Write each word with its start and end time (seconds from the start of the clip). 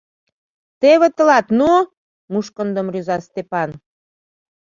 —Теве 0.81 1.07
тылат 1.15 1.47
«ну»!— 1.59 1.71
мушкындым 2.31 2.87
рӱза 2.93 3.17
Стапан. 3.25 3.69